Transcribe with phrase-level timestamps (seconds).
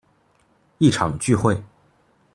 [0.79, 1.63] 一場聚會